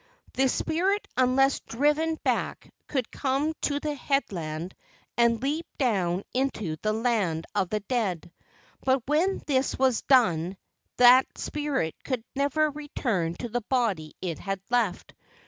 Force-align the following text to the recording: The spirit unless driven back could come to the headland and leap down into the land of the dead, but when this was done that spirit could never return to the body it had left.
The 0.33 0.49
spirit 0.49 1.07
unless 1.15 1.59
driven 1.59 2.15
back 2.23 2.73
could 2.87 3.11
come 3.11 3.53
to 3.61 3.79
the 3.79 3.93
headland 3.93 4.73
and 5.15 5.39
leap 5.43 5.67
down 5.77 6.23
into 6.33 6.77
the 6.81 6.91
land 6.91 7.45
of 7.53 7.69
the 7.69 7.81
dead, 7.81 8.31
but 8.83 9.03
when 9.05 9.43
this 9.45 9.77
was 9.77 10.01
done 10.01 10.57
that 10.97 11.37
spirit 11.37 11.93
could 12.03 12.23
never 12.35 12.71
return 12.71 13.35
to 13.35 13.49
the 13.49 13.61
body 13.61 14.15
it 14.23 14.39
had 14.39 14.59
left. 14.71 15.13